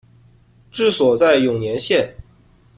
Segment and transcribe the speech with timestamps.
[0.71, 2.11] 治所在永年县。